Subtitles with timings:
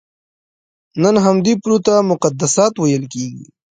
[1.03, 3.43] نن همدې پولو ته مقدسات ویل کېږي.